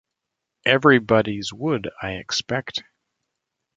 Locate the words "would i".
1.53-2.13